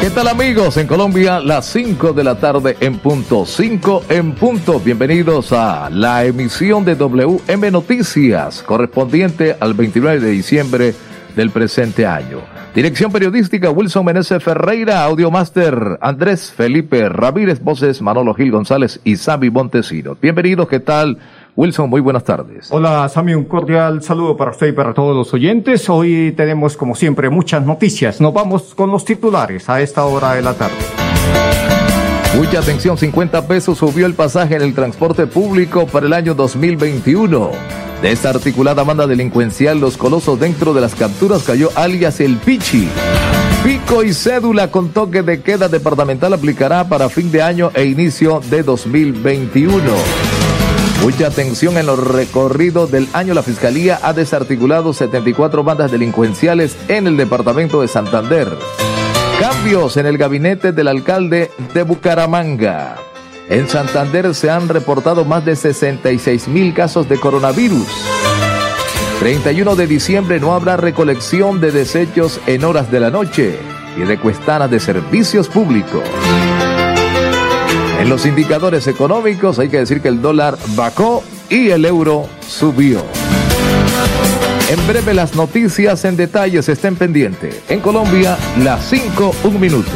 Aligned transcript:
¿Qué 0.00 0.08
tal 0.08 0.28
amigos? 0.28 0.78
En 0.78 0.86
Colombia, 0.86 1.40
las 1.40 1.66
5 1.66 2.14
de 2.14 2.24
la 2.24 2.36
tarde 2.36 2.74
en 2.80 2.98
punto. 2.98 3.44
5 3.44 4.04
en 4.08 4.32
punto. 4.32 4.80
Bienvenidos 4.80 5.52
a 5.52 5.90
la 5.90 6.24
emisión 6.24 6.86
de 6.86 6.94
WM 6.94 7.70
Noticias, 7.70 8.62
correspondiente 8.62 9.58
al 9.60 9.74
29 9.74 10.20
de 10.20 10.30
diciembre 10.30 10.94
del 11.36 11.50
presente 11.50 12.06
año. 12.06 12.40
Dirección 12.74 13.12
periodística 13.12 13.70
Wilson 13.70 14.06
Meneses 14.06 14.42
Ferreira, 14.42 15.04
Audiomaster 15.04 15.98
Andrés 16.00 16.50
Felipe 16.50 17.08
Ramírez, 17.10 17.62
voces 17.62 18.00
Manolo 18.00 18.32
Gil 18.32 18.52
González 18.52 19.00
y 19.04 19.16
Sami 19.16 19.50
Montesinos. 19.50 20.18
Bienvenidos, 20.18 20.66
¿qué 20.66 20.80
tal? 20.80 21.18
Wilson, 21.56 21.90
muy 21.90 22.00
buenas 22.00 22.24
tardes. 22.24 22.68
Hola, 22.70 23.08
Sami, 23.08 23.34
un 23.34 23.44
cordial 23.44 24.02
saludo 24.02 24.36
para 24.36 24.52
usted 24.52 24.68
y 24.68 24.72
para 24.72 24.94
todos 24.94 25.16
los 25.16 25.32
oyentes. 25.34 25.88
Hoy 25.88 26.32
tenemos, 26.36 26.76
como 26.76 26.94
siempre, 26.94 27.28
muchas 27.30 27.64
noticias. 27.64 28.20
Nos 28.20 28.32
vamos 28.32 28.74
con 28.74 28.90
los 28.90 29.04
titulares 29.04 29.68
a 29.68 29.80
esta 29.80 30.04
hora 30.04 30.34
de 30.34 30.42
la 30.42 30.54
tarde. 30.54 30.76
Mucha 32.36 32.60
atención, 32.60 32.96
50 32.96 33.48
pesos 33.48 33.78
subió 33.78 34.06
el 34.06 34.14
pasaje 34.14 34.54
en 34.54 34.62
el 34.62 34.74
transporte 34.74 35.26
público 35.26 35.86
para 35.86 36.06
el 36.06 36.12
año 36.12 36.34
2021. 36.34 37.50
De 38.02 38.12
esta 38.12 38.30
articulada 38.30 38.82
banda 38.84 39.06
delincuencial, 39.06 39.78
los 39.78 39.96
colosos 39.96 40.38
dentro 40.40 40.72
de 40.72 40.80
las 40.80 40.94
capturas 40.94 41.42
cayó 41.42 41.70
alias 41.74 42.20
El 42.20 42.36
Pichi. 42.36 42.88
Pico 43.62 44.02
y 44.02 44.14
cédula 44.14 44.70
con 44.70 44.88
toque 44.88 45.22
de 45.22 45.42
queda 45.42 45.68
departamental 45.68 46.32
aplicará 46.32 46.88
para 46.88 47.10
fin 47.10 47.30
de 47.30 47.42
año 47.42 47.70
e 47.74 47.84
inicio 47.84 48.40
de 48.48 48.62
2021. 48.62 49.82
Mucha 51.02 51.28
atención 51.28 51.78
en 51.78 51.86
los 51.86 51.98
recorridos 51.98 52.90
del 52.90 53.08
año. 53.14 53.32
La 53.32 53.42
Fiscalía 53.42 53.98
ha 54.02 54.12
desarticulado 54.12 54.92
74 54.92 55.64
bandas 55.64 55.90
delincuenciales 55.90 56.76
en 56.88 57.06
el 57.06 57.16
departamento 57.16 57.80
de 57.80 57.88
Santander. 57.88 58.48
Cambios 59.40 59.96
en 59.96 60.04
el 60.04 60.18
gabinete 60.18 60.72
del 60.72 60.88
alcalde 60.88 61.50
de 61.72 61.82
Bucaramanga. 61.84 62.96
En 63.48 63.66
Santander 63.68 64.34
se 64.34 64.50
han 64.50 64.68
reportado 64.68 65.24
más 65.24 65.44
de 65.44 65.56
66 65.56 66.48
mil 66.48 66.74
casos 66.74 67.08
de 67.08 67.18
coronavirus. 67.18 67.88
31 69.20 69.76
de 69.76 69.86
diciembre 69.86 70.38
no 70.38 70.54
habrá 70.54 70.76
recolección 70.76 71.60
de 71.60 71.72
desechos 71.72 72.40
en 72.46 72.64
horas 72.64 72.90
de 72.90 73.00
la 73.00 73.10
noche 73.10 73.58
y 73.96 74.04
recuestanas 74.04 74.70
de 74.70 74.78
servicios 74.78 75.48
públicos. 75.48 76.02
En 78.00 78.08
los 78.08 78.24
indicadores 78.24 78.86
económicos 78.86 79.58
hay 79.58 79.68
que 79.68 79.76
decir 79.76 80.00
que 80.00 80.08
el 80.08 80.22
dólar 80.22 80.56
bajó 80.68 81.22
y 81.50 81.68
el 81.68 81.84
euro 81.84 82.26
subió. 82.48 83.04
En 84.70 84.86
breve 84.86 85.12
las 85.12 85.34
noticias 85.34 86.06
en 86.06 86.16
detalles 86.16 86.70
estén 86.70 86.96
pendientes. 86.96 87.60
En 87.68 87.80
Colombia, 87.80 88.38
las 88.64 88.88
5, 88.88 89.34
un 89.44 89.60
minuto. 89.60 89.90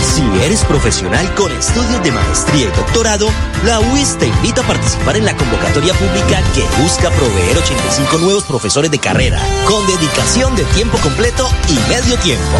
Si 0.00 0.22
eres 0.42 0.64
profesional 0.64 1.28
con 1.34 1.52
estudios 1.52 2.02
de 2.02 2.12
maestría 2.12 2.68
y 2.68 2.76
doctorado, 2.76 3.28
la 3.66 3.78
UIS 3.80 4.16
te 4.16 4.28
invita 4.28 4.62
a 4.62 4.66
participar 4.66 5.18
en 5.18 5.26
la 5.26 5.36
convocatoria 5.36 5.92
pública 5.92 6.40
que 6.54 6.62
busca 6.82 7.10
proveer 7.10 7.58
85 7.58 8.18
nuevos 8.18 8.44
profesores 8.44 8.90
de 8.90 8.98
carrera, 8.98 9.38
con 9.68 9.86
dedicación 9.86 10.56
de 10.56 10.64
tiempo 10.76 10.96
completo 10.98 11.46
y 11.68 11.74
medio 11.90 12.16
tiempo. 12.20 12.56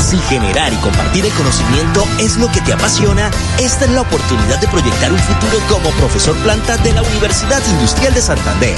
Si 0.00 0.18
generar 0.18 0.72
y 0.72 0.76
compartir 0.76 1.24
el 1.26 1.32
conocimiento 1.32 2.04
es 2.18 2.36
lo 2.38 2.50
que 2.50 2.60
te 2.62 2.72
apasiona, 2.72 3.30
esta 3.58 3.84
es 3.84 3.90
la 3.90 4.00
oportunidad 4.00 4.58
de 4.60 4.66
proyectar 4.68 5.12
un 5.12 5.18
futuro 5.18 5.58
como 5.68 5.90
profesor 5.90 6.34
planta 6.38 6.76
de 6.78 6.92
la 6.92 7.02
Universidad 7.02 7.62
Industrial 7.68 8.12
de 8.14 8.22
Santander. 8.22 8.76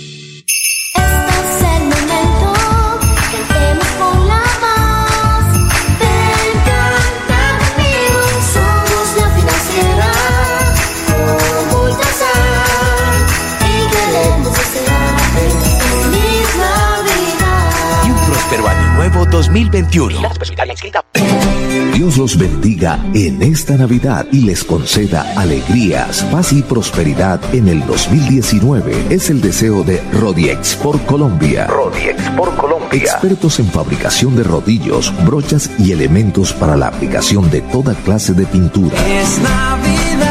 2021. 19.51 20.21
Dios 21.93 22.17
los 22.17 22.37
bendiga 22.37 23.03
en 23.13 23.41
esta 23.41 23.75
Navidad 23.75 24.25
y 24.31 24.45
les 24.45 24.63
conceda 24.63 25.33
alegrías, 25.35 26.23
paz 26.31 26.53
y 26.53 26.61
prosperidad 26.61 27.41
en 27.53 27.67
el 27.67 27.85
2019. 27.85 29.07
Es 29.09 29.29
el 29.29 29.41
deseo 29.41 29.83
de 29.83 30.01
Rodiex 30.13 30.77
por 30.77 31.01
Colombia. 31.01 31.67
Rodiex 31.67 32.29
por 32.29 32.55
Colombia. 32.55 32.97
Expertos 32.97 33.59
en 33.59 33.65
fabricación 33.65 34.37
de 34.37 34.43
rodillos, 34.43 35.13
brochas 35.25 35.69
y 35.77 35.91
elementos 35.91 36.53
para 36.53 36.77
la 36.77 36.87
aplicación 36.87 37.51
de 37.51 37.59
toda 37.59 37.93
clase 37.93 38.33
de 38.33 38.45
pintura. 38.45 38.95
Es 39.19 39.37
Navidad, 39.39 40.30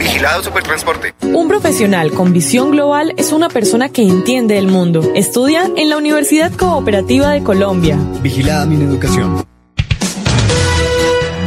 Vigilado 0.00 0.42
Supertransporte. 0.42 1.14
Un 1.20 1.46
profesional 1.46 2.10
con 2.12 2.32
visión 2.32 2.70
global 2.70 3.12
es 3.18 3.32
una 3.32 3.50
persona 3.50 3.90
que 3.90 4.00
entiende 4.02 4.56
el 4.56 4.66
mundo. 4.66 5.02
Estudia 5.14 5.70
en 5.76 5.90
la 5.90 5.98
Universidad 5.98 6.50
Cooperativa 6.52 7.28
de 7.32 7.42
Colombia. 7.42 7.98
Vigilada 8.22 8.64
mi 8.64 8.82
educación. 8.82 9.44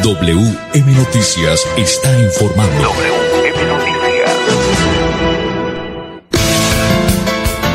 WM 0.04 0.92
Noticias 0.94 1.68
está 1.78 2.16
informando. 2.22 2.84
WM 2.84 3.68
Noticias. 3.68 4.04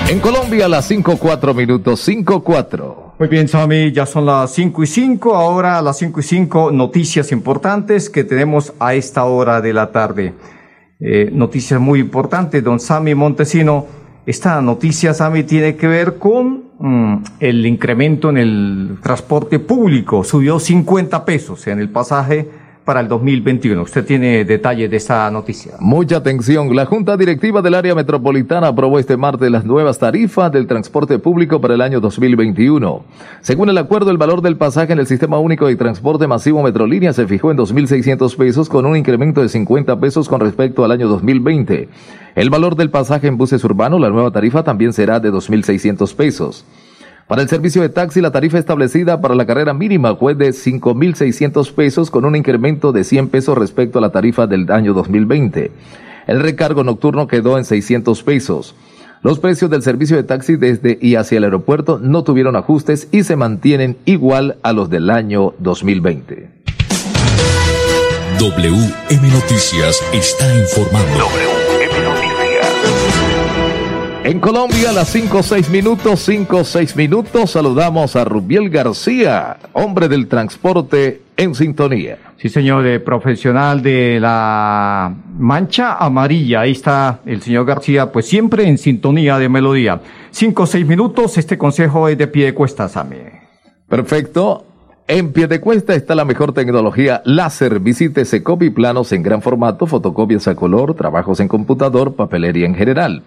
En 0.08 0.20
Colombia 0.20 0.66
a 0.66 0.68
las 0.68 0.86
5, 0.86 1.18
minutos, 1.54 2.00
5, 2.00 3.14
Muy 3.18 3.28
bien, 3.28 3.48
Sami, 3.48 3.90
ya 3.90 4.06
son 4.06 4.26
las 4.26 4.52
5 4.52 4.84
y 4.84 4.86
5. 4.86 5.34
Ahora 5.34 5.76
a 5.76 5.82
las 5.82 5.98
5 5.98 6.20
y 6.20 6.22
5, 6.22 6.70
noticias 6.70 7.32
importantes 7.32 8.08
que 8.08 8.22
tenemos 8.22 8.72
a 8.78 8.94
esta 8.94 9.24
hora 9.24 9.60
de 9.60 9.72
la 9.72 9.90
tarde. 9.90 10.34
Eh, 11.00 11.30
noticias 11.32 11.80
muy 11.80 12.00
importantes, 12.00 12.62
don 12.64 12.80
Sami 12.80 13.14
Montesino. 13.14 13.86
Esta 14.26 14.60
noticia, 14.60 15.14
Sami, 15.14 15.44
tiene 15.44 15.76
que 15.76 15.86
ver 15.86 16.18
con 16.18 16.64
mm, 16.78 17.22
el 17.38 17.64
incremento 17.66 18.30
en 18.30 18.38
el 18.38 18.98
transporte 19.00 19.60
público. 19.60 20.24
Subió 20.24 20.58
50 20.58 21.24
pesos 21.24 21.66
en 21.68 21.78
el 21.78 21.88
pasaje 21.88 22.50
para 22.88 23.00
el 23.00 23.08
2021. 23.08 23.82
Usted 23.82 24.02
tiene 24.02 24.46
detalles 24.46 24.90
de 24.90 24.96
esa 24.96 25.30
noticia. 25.30 25.74
Mucha 25.78 26.16
atención. 26.16 26.74
La 26.74 26.86
Junta 26.86 27.18
Directiva 27.18 27.60
del 27.60 27.74
Área 27.74 27.94
Metropolitana 27.94 28.68
aprobó 28.68 28.98
este 28.98 29.18
martes 29.18 29.50
las 29.50 29.66
nuevas 29.66 29.98
tarifas 29.98 30.50
del 30.50 30.66
transporte 30.66 31.18
público 31.18 31.60
para 31.60 31.74
el 31.74 31.82
año 31.82 32.00
2021. 32.00 33.04
Según 33.42 33.68
el 33.68 33.76
acuerdo, 33.76 34.10
el 34.10 34.16
valor 34.16 34.40
del 34.40 34.56
pasaje 34.56 34.94
en 34.94 35.00
el 35.00 35.06
Sistema 35.06 35.38
Único 35.38 35.66
de 35.66 35.76
Transporte 35.76 36.26
Masivo 36.26 36.62
Metrolínea 36.62 37.12
se 37.12 37.26
fijó 37.26 37.50
en 37.50 37.58
2.600 37.58 38.34
pesos 38.38 38.70
con 38.70 38.86
un 38.86 38.96
incremento 38.96 39.42
de 39.42 39.50
50 39.50 40.00
pesos 40.00 40.26
con 40.26 40.40
respecto 40.40 40.82
al 40.82 40.90
año 40.90 41.08
2020. 41.08 41.90
El 42.36 42.48
valor 42.48 42.74
del 42.74 42.88
pasaje 42.88 43.26
en 43.26 43.36
buses 43.36 43.62
urbanos, 43.64 44.00
la 44.00 44.08
nueva 44.08 44.30
tarifa 44.30 44.62
también 44.62 44.94
será 44.94 45.20
de 45.20 45.30
2.600 45.30 46.16
pesos. 46.16 46.64
Para 47.28 47.42
el 47.42 47.48
servicio 47.50 47.82
de 47.82 47.90
taxi, 47.90 48.22
la 48.22 48.32
tarifa 48.32 48.58
establecida 48.58 49.20
para 49.20 49.34
la 49.34 49.44
carrera 49.44 49.74
mínima 49.74 50.16
fue 50.16 50.34
de 50.34 50.48
5.600 50.48 51.72
pesos 51.74 52.10
con 52.10 52.24
un 52.24 52.34
incremento 52.34 52.90
de 52.90 53.04
100 53.04 53.28
pesos 53.28 53.58
respecto 53.58 53.98
a 53.98 54.02
la 54.02 54.08
tarifa 54.08 54.46
del 54.46 54.72
año 54.72 54.94
2020. 54.94 55.70
El 56.26 56.40
recargo 56.40 56.84
nocturno 56.84 57.26
quedó 57.26 57.58
en 57.58 57.66
600 57.66 58.22
pesos. 58.22 58.74
Los 59.22 59.40
precios 59.40 59.70
del 59.70 59.82
servicio 59.82 60.16
de 60.16 60.22
taxi 60.22 60.56
desde 60.56 60.98
y 61.02 61.16
hacia 61.16 61.36
el 61.36 61.44
aeropuerto 61.44 61.98
no 61.98 62.24
tuvieron 62.24 62.56
ajustes 62.56 63.08
y 63.12 63.24
se 63.24 63.36
mantienen 63.36 63.98
igual 64.06 64.56
a 64.62 64.72
los 64.72 64.88
del 64.88 65.10
año 65.10 65.52
2020. 65.58 66.48
WM 68.38 69.28
Noticias 69.32 70.02
está 70.14 70.54
informando. 70.54 71.57
En 74.28 74.40
Colombia, 74.40 74.90
a 74.90 74.92
las 74.92 75.08
5 75.08 75.42
6 75.42 75.70
minutos, 75.70 76.20
5 76.20 76.62
6 76.62 76.96
minutos, 76.96 77.52
saludamos 77.52 78.14
a 78.14 78.26
Rubiel 78.26 78.68
García, 78.68 79.56
hombre 79.72 80.06
del 80.06 80.28
transporte 80.28 81.22
en 81.38 81.54
sintonía. 81.54 82.18
Sí, 82.36 82.50
señor, 82.50 82.82
de 82.82 83.00
profesional 83.00 83.80
de 83.80 84.20
la 84.20 85.14
mancha 85.38 85.94
amarilla. 85.94 86.60
Ahí 86.60 86.72
está 86.72 87.20
el 87.24 87.40
señor 87.40 87.64
García, 87.64 88.12
pues 88.12 88.26
siempre 88.26 88.68
en 88.68 88.76
sintonía 88.76 89.38
de 89.38 89.48
melodía. 89.48 90.02
5 90.30 90.66
6 90.66 90.86
minutos, 90.86 91.38
este 91.38 91.56
consejo 91.56 92.06
es 92.06 92.18
de 92.18 92.26
pie 92.26 92.44
de 92.44 92.52
cuesta, 92.52 92.86
Sammy. 92.86 93.16
Perfecto. 93.88 94.66
En 95.06 95.32
pie 95.32 95.46
de 95.46 95.58
cuesta 95.58 95.94
está 95.94 96.14
la 96.14 96.26
mejor 96.26 96.52
tecnología 96.52 97.22
láser. 97.24 97.80
Visítese 97.80 98.42
copy 98.42 98.68
planos 98.68 99.10
en 99.12 99.22
gran 99.22 99.40
formato, 99.40 99.86
fotocopias 99.86 100.48
a 100.48 100.54
color, 100.54 100.92
trabajos 100.92 101.40
en 101.40 101.48
computador, 101.48 102.14
papelería 102.14 102.66
en 102.66 102.74
general. 102.74 103.22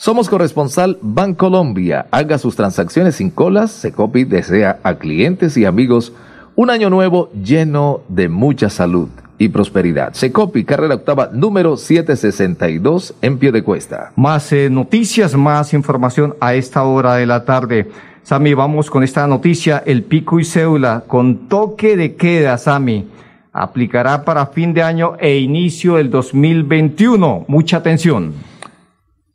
Somos 0.00 0.30
corresponsal 0.30 0.96
Bancolombia. 1.02 2.06
Haga 2.10 2.38
sus 2.38 2.56
transacciones 2.56 3.16
sin 3.16 3.28
colas. 3.28 3.70
Secopi 3.70 4.24
desea 4.24 4.80
a 4.82 4.94
clientes 4.94 5.58
y 5.58 5.66
amigos 5.66 6.14
un 6.56 6.70
año 6.70 6.88
nuevo 6.88 7.30
lleno 7.34 8.00
de 8.08 8.30
mucha 8.30 8.70
salud 8.70 9.10
y 9.36 9.50
prosperidad. 9.50 10.14
Secopi, 10.14 10.64
carrera 10.64 10.94
octava 10.94 11.28
número 11.34 11.76
762 11.76 13.14
en 13.20 13.36
pie 13.36 13.52
de 13.52 13.62
cuesta. 13.62 14.12
Más 14.16 14.50
eh, 14.54 14.70
noticias, 14.70 15.36
más 15.36 15.74
información 15.74 16.34
a 16.40 16.54
esta 16.54 16.82
hora 16.84 17.16
de 17.16 17.26
la 17.26 17.44
tarde. 17.44 17.90
Sami, 18.22 18.54
vamos 18.54 18.88
con 18.88 19.02
esta 19.02 19.26
noticia. 19.26 19.82
El 19.84 20.04
pico 20.04 20.40
y 20.40 20.46
cédula 20.46 21.04
con 21.06 21.46
toque 21.46 21.98
de 21.98 22.14
queda, 22.14 22.56
Sami. 22.56 23.06
Aplicará 23.52 24.24
para 24.24 24.46
fin 24.46 24.72
de 24.72 24.82
año 24.82 25.16
e 25.18 25.36
inicio 25.40 25.96
del 25.96 26.08
2021. 26.08 27.44
Mucha 27.48 27.76
atención. 27.76 28.32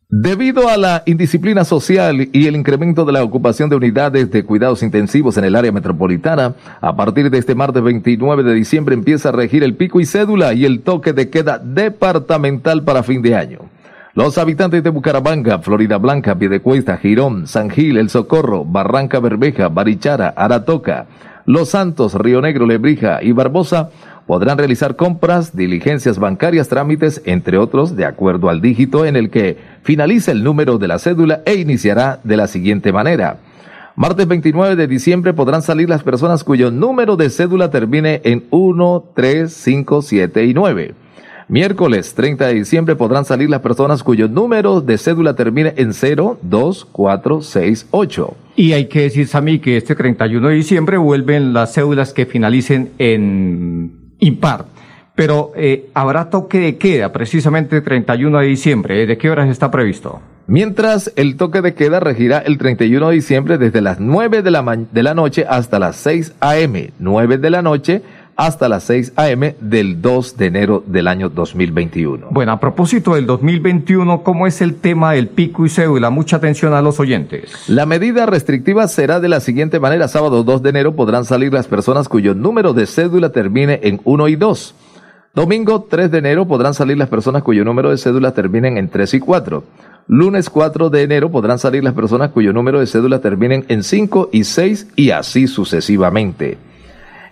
Debido 0.07 0.69
a 0.69 0.77
la 0.77 1.01
indisciplina 1.07 1.65
social 1.65 2.29
y 2.31 2.45
el 2.45 2.55
incremento 2.55 3.05
de 3.05 3.11
la 3.11 3.23
ocupación 3.23 3.71
de 3.71 3.75
unidades 3.75 4.29
de 4.29 4.45
cuidados 4.45 4.83
intensivos 4.83 5.35
en 5.37 5.45
el 5.45 5.55
área 5.55 5.71
metropolitana, 5.71 6.53
a 6.79 6.95
partir 6.95 7.31
de 7.31 7.39
este 7.39 7.55
martes 7.55 7.81
29 7.81 8.43
de 8.43 8.53
diciembre 8.53 8.93
empieza 8.93 9.29
a 9.29 9.31
regir 9.31 9.63
el 9.63 9.73
pico 9.73 9.99
y 9.99 10.05
cédula 10.05 10.53
y 10.53 10.63
el 10.65 10.81
toque 10.81 11.11
de 11.11 11.31
queda 11.31 11.57
departamental 11.57 12.83
para 12.83 13.01
fin 13.01 13.23
de 13.23 13.35
año. 13.35 13.59
Los 14.13 14.37
habitantes 14.37 14.83
de 14.83 14.91
Bucaramanga, 14.91 15.57
Florida 15.59 15.97
Blanca, 15.97 16.35
Piedecuesta, 16.35 16.97
Girón, 16.97 17.47
San 17.47 17.71
Gil, 17.71 17.97
El 17.97 18.11
Socorro, 18.11 18.63
Barranca 18.63 19.19
Bermeja, 19.19 19.69
Barichara, 19.69 20.29
Aratoca, 20.37 21.07
Los 21.47 21.69
Santos, 21.69 22.13
Río 22.13 22.41
Negro, 22.41 22.67
Lebrija 22.67 23.23
y 23.23 23.31
Barbosa 23.31 23.89
podrán 24.27 24.57
realizar 24.57 24.95
compras, 24.95 25.55
diligencias 25.55 26.19
bancarias, 26.19 26.67
trámites, 26.67 27.21
entre 27.25 27.57
otros, 27.57 27.95
de 27.95 28.05
acuerdo 28.05 28.49
al 28.49 28.61
dígito 28.61 29.05
en 29.05 29.15
el 29.15 29.29
que 29.29 29.57
finaliza 29.83 30.31
el 30.31 30.43
número 30.43 30.77
de 30.77 30.87
la 30.87 30.99
cédula 30.99 31.41
e 31.45 31.55
iniciará 31.55 32.19
de 32.23 32.37
la 32.37 32.47
siguiente 32.47 32.91
manera. 32.91 33.37
Martes 33.95 34.27
29 34.27 34.75
de 34.75 34.87
diciembre 34.87 35.33
podrán 35.33 35.61
salir 35.61 35.87
las 35.87 36.03
personas 36.03 36.43
cuyo 36.43 36.69
número 36.69 37.15
de 37.15 37.29
cédula 37.29 37.69
termine 37.71 38.21
en 38.25 38.43
1, 38.49 39.11
3, 39.15 39.53
5, 39.53 40.01
7 40.01 40.45
y 40.45 40.53
9. 40.53 40.95
Miércoles 41.47 42.15
30 42.15 42.47
de 42.47 42.53
diciembre 42.55 42.95
podrán 42.95 43.23
salir 43.23 43.49
las 43.49 43.61
personas 43.61 44.03
cuyo 44.03 44.27
número 44.27 44.81
de 44.81 44.97
cédula 44.97 45.35
termine 45.35 45.75
en 45.77 45.93
0, 45.93 46.39
2, 46.41 46.85
4, 46.91 47.41
6, 47.41 47.87
8. 47.91 48.37
Y 48.55 48.73
hay 48.73 48.87
que 48.87 49.01
decir, 49.01 49.27
Sami, 49.27 49.59
que 49.59 49.77
este 49.77 49.95
31 49.95 50.47
de 50.49 50.55
diciembre 50.55 50.97
vuelven 50.97 51.53
las 51.53 51.75
cédulas 51.75 52.13
que 52.13 52.25
finalicen 52.25 52.89
en 52.97 54.04
impar. 54.19 54.65
Pero 55.15 55.53
eh, 55.55 55.89
habrá 55.93 56.29
toque 56.29 56.59
de 56.59 56.77
queda 56.77 57.13
precisamente 57.13 57.77
el 57.77 57.83
31 57.83 58.39
de 58.39 58.47
diciembre. 58.47 59.05
¿De 59.05 59.17
qué 59.17 59.29
horas 59.29 59.49
está 59.49 59.71
previsto? 59.71 60.21
Mientras 60.47 61.11
el 61.15 61.37
toque 61.37 61.61
de 61.61 61.73
queda 61.73 61.99
regirá 61.99 62.37
el 62.37 62.57
31 62.57 63.09
de 63.09 63.15
diciembre 63.15 63.57
desde 63.57 63.81
las 63.81 63.99
9 63.99 64.43
de 64.43 64.51
la, 64.51 64.77
de 64.91 65.03
la 65.03 65.15
noche 65.15 65.45
hasta 65.49 65.79
las 65.79 65.95
6 65.95 66.33
a.m. 66.39 66.91
9 66.99 67.37
de 67.37 67.49
la 67.49 67.61
noche 67.61 68.03
hasta 68.35 68.67
las 68.67 68.83
6 68.83 69.13
a.m. 69.15 69.55
del 69.61 70.01
2 70.01 70.37
de 70.37 70.45
enero 70.47 70.83
del 70.85 71.07
año 71.07 71.29
2021. 71.29 72.27
Bueno, 72.31 72.51
a 72.51 72.59
propósito 72.59 73.15
del 73.15 73.25
2021, 73.25 74.23
¿cómo 74.23 74.47
es 74.47 74.61
el 74.61 74.75
tema 74.75 75.13
del 75.13 75.27
pico 75.27 75.65
y 75.65 75.69
cédula? 75.69 76.09
Mucha 76.09 76.37
atención 76.37 76.73
a 76.73 76.81
los 76.81 76.99
oyentes. 76.99 77.69
La 77.69 77.85
medida 77.85 78.25
restrictiva 78.25 78.87
será 78.87 79.19
de 79.19 79.29
la 79.29 79.39
siguiente 79.39 79.79
manera. 79.79 80.07
Sábado 80.07 80.43
2 80.43 80.61
de 80.61 80.69
enero 80.69 80.95
podrán 80.95 81.25
salir 81.25 81.53
las 81.53 81.67
personas 81.67 82.09
cuyo 82.09 82.33
número 82.33 82.73
de 82.73 82.85
cédula 82.87 83.29
termine 83.29 83.79
en 83.83 84.01
1 84.03 84.27
y 84.27 84.35
2. 84.35 84.75
Domingo 85.33 85.87
3 85.89 86.11
de 86.11 86.17
enero 86.17 86.47
podrán 86.47 86.73
salir 86.73 86.97
las 86.97 87.09
personas 87.09 87.43
cuyo 87.43 87.65
número 87.65 87.89
de 87.89 87.97
cédula 87.97 88.33
terminen 88.33 88.77
en 88.77 88.89
3 88.89 89.15
y 89.15 89.19
4. 89.19 89.63
Lunes 90.07 90.49
4 90.49 90.89
de 90.89 91.01
enero 91.01 91.31
podrán 91.31 91.57
salir 91.57 91.83
las 91.83 91.93
personas 91.93 92.31
cuyo 92.31 92.53
número 92.53 92.79
de 92.79 92.87
cédula 92.87 93.19
terminen 93.19 93.65
en 93.69 93.83
5 93.83 94.29
y 94.31 94.43
6 94.43 94.87
y 94.95 95.09
así 95.11 95.47
sucesivamente. 95.47 96.57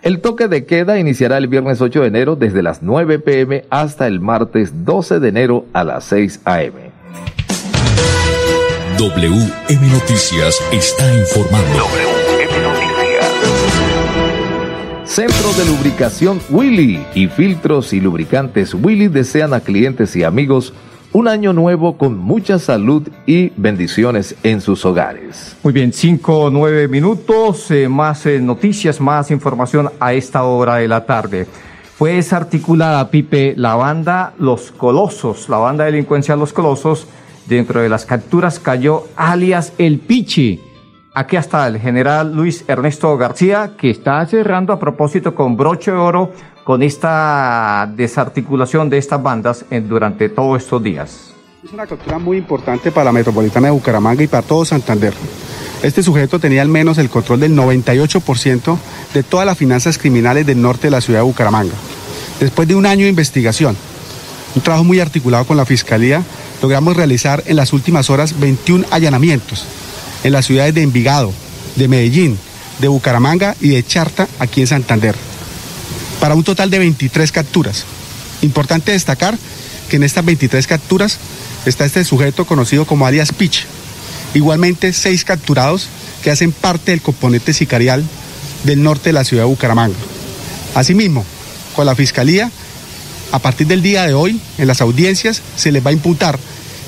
El 0.04 0.20
toque 0.20 0.48
de 0.48 0.66
queda 0.66 0.98
iniciará 0.98 1.38
el 1.38 1.48
viernes 1.48 1.80
8 1.80 2.02
de 2.02 2.08
enero 2.08 2.36
desde 2.36 2.62
las 2.62 2.82
9 2.82 3.20
pm 3.20 3.64
hasta 3.70 4.06
el 4.06 4.20
martes 4.20 4.84
12 4.84 5.18
de 5.18 5.28
enero 5.28 5.64
a 5.72 5.82
las 5.82 6.04
6 6.04 6.42
am. 6.44 6.72
WM 8.98 9.88
Noticias 9.88 10.62
está 10.72 11.10
informando. 11.18 11.78
WM 11.78 12.62
Noticias. 12.62 12.84
Centro 15.06 15.54
de 15.54 15.64
Lubricación 15.70 16.38
Willy 16.50 17.02
y 17.14 17.28
filtros 17.28 17.94
y 17.94 18.00
lubricantes 18.02 18.74
Willy 18.74 19.08
desean 19.08 19.54
a 19.54 19.60
clientes 19.60 20.14
y 20.16 20.22
amigos 20.22 20.74
un 21.14 21.28
año 21.28 21.52
nuevo 21.52 21.96
con 21.96 22.18
mucha 22.18 22.58
salud 22.58 23.08
y 23.24 23.52
bendiciones 23.56 24.34
en 24.42 24.60
sus 24.60 24.84
hogares. 24.84 25.56
Muy 25.62 25.72
bien, 25.72 25.92
cinco, 25.92 26.50
nueve 26.52 26.88
minutos, 26.88 27.70
eh, 27.70 27.88
más 27.88 28.26
eh, 28.26 28.40
noticias, 28.40 29.00
más 29.00 29.30
información 29.30 29.90
a 30.00 30.12
esta 30.12 30.42
hora 30.42 30.76
de 30.76 30.88
la 30.88 31.06
tarde. 31.06 31.46
Fue 31.96 32.14
desarticulada, 32.14 33.10
Pipe, 33.10 33.54
la 33.56 33.76
banda 33.76 34.34
Los 34.40 34.72
Colosos, 34.72 35.48
la 35.48 35.58
banda 35.58 35.84
de 35.84 35.92
delincuencia 35.92 36.34
Los 36.34 36.52
Colosos, 36.52 37.06
dentro 37.46 37.80
de 37.80 37.88
las 37.88 38.04
capturas 38.04 38.58
cayó 38.58 39.04
alias 39.14 39.72
El 39.78 40.00
Pichi. 40.00 40.60
Aquí 41.16 41.36
está 41.36 41.68
el 41.68 41.78
general 41.78 42.34
Luis 42.34 42.64
Ernesto 42.66 43.16
García, 43.16 43.74
que 43.78 43.88
está 43.88 44.26
cerrando 44.26 44.72
a 44.72 44.80
propósito 44.80 45.32
con 45.32 45.56
broche 45.56 45.92
de 45.92 45.96
oro 45.96 46.32
con 46.64 46.82
esta 46.82 47.88
desarticulación 47.94 48.90
de 48.90 48.98
estas 48.98 49.22
bandas 49.22 49.64
durante 49.88 50.28
todos 50.28 50.60
estos 50.60 50.82
días. 50.82 51.32
Es 51.64 51.72
una 51.72 51.86
captura 51.86 52.18
muy 52.18 52.36
importante 52.36 52.90
para 52.90 53.04
la 53.04 53.12
metropolitana 53.12 53.68
de 53.68 53.74
Bucaramanga 53.74 54.24
y 54.24 54.26
para 54.26 54.42
todo 54.42 54.64
Santander. 54.64 55.14
Este 55.84 56.02
sujeto 56.02 56.40
tenía 56.40 56.62
al 56.62 56.68
menos 56.68 56.98
el 56.98 57.08
control 57.08 57.38
del 57.38 57.54
98% 57.56 58.76
de 59.14 59.22
todas 59.22 59.46
las 59.46 59.56
finanzas 59.56 59.98
criminales 59.98 60.44
del 60.44 60.60
norte 60.60 60.88
de 60.88 60.90
la 60.90 61.00
ciudad 61.00 61.20
de 61.20 61.26
Bucaramanga. 61.26 61.74
Después 62.40 62.66
de 62.66 62.74
un 62.74 62.86
año 62.86 63.04
de 63.04 63.10
investigación, 63.10 63.76
un 64.56 64.62
trabajo 64.62 64.82
muy 64.82 64.98
articulado 64.98 65.44
con 65.44 65.56
la 65.56 65.64
Fiscalía, 65.64 66.24
logramos 66.60 66.96
realizar 66.96 67.44
en 67.46 67.54
las 67.54 67.72
últimas 67.72 68.10
horas 68.10 68.40
21 68.40 68.86
allanamientos 68.90 69.64
en 70.24 70.32
las 70.32 70.46
ciudades 70.46 70.74
de 70.74 70.82
Envigado, 70.82 71.32
de 71.76 71.86
Medellín, 71.86 72.38
de 72.80 72.88
Bucaramanga 72.88 73.54
y 73.60 73.68
de 73.68 73.86
Charta, 73.86 74.26
aquí 74.40 74.60
en 74.60 74.66
Santander 74.66 75.14
para 76.24 76.34
un 76.34 76.42
total 76.42 76.70
de 76.70 76.78
23 76.78 77.30
capturas. 77.32 77.84
Importante 78.40 78.92
destacar 78.92 79.36
que 79.90 79.96
en 79.96 80.04
estas 80.04 80.24
23 80.24 80.66
capturas 80.66 81.18
está 81.66 81.84
este 81.84 82.02
sujeto 82.02 82.46
conocido 82.46 82.86
como 82.86 83.06
alias 83.06 83.30
Pitch. 83.30 83.66
Igualmente 84.32 84.94
seis 84.94 85.22
capturados 85.22 85.88
que 86.22 86.30
hacen 86.30 86.52
parte 86.52 86.92
del 86.92 87.02
componente 87.02 87.52
sicarial 87.52 88.02
del 88.62 88.82
norte 88.82 89.10
de 89.10 89.12
la 89.12 89.24
ciudad 89.24 89.42
de 89.42 89.50
Bucaramanga. 89.50 89.96
Asimismo, 90.74 91.26
con 91.76 91.84
la 91.84 91.94
Fiscalía, 91.94 92.50
a 93.30 93.38
partir 93.38 93.66
del 93.66 93.82
día 93.82 94.06
de 94.06 94.14
hoy, 94.14 94.40
en 94.56 94.66
las 94.66 94.80
audiencias, 94.80 95.42
se 95.56 95.72
les 95.72 95.84
va 95.84 95.90
a 95.90 95.92
imputar, 95.92 96.38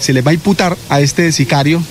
se 0.01 0.15
les 0.15 0.27
va 0.27 0.31
a 0.31 0.35
imputar 0.35 0.79
a 0.89 1.03
este 1.03 1.31
sicario, 1.31 1.83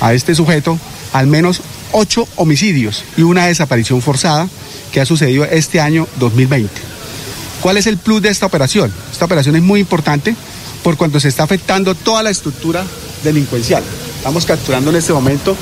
a 0.00 0.14
este 0.14 0.34
sujeto, 0.34 0.78
al 1.12 1.26
menos 1.26 1.60
ocho 1.92 2.26
homicidios 2.36 3.04
y 3.16 3.22
una 3.22 3.46
desaparición 3.46 4.02
forzada 4.02 4.48
que 4.92 5.00
ha 5.00 5.06
sucedido 5.06 5.44
este 5.44 5.80
año 5.80 6.06
2020. 6.18 6.72
¿Cuál 7.60 7.76
es 7.76 7.86
el 7.86 7.96
plus 7.96 8.22
de 8.22 8.28
esta 8.28 8.46
operación? 8.46 8.92
Esta 9.10 9.24
operación 9.24 9.56
es 9.56 9.62
muy 9.62 9.80
importante 9.80 10.36
por 10.82 10.96
cuanto 10.96 11.18
se 11.20 11.28
está 11.28 11.42
afectando 11.42 11.94
toda 11.94 12.22
la 12.22 12.30
estructura 12.30 12.84
delincuencial. 13.24 13.82
Estamos 14.18 14.46
capturando 14.46 14.90
en 14.90 14.96
este 14.96 15.12
momento 15.12 15.56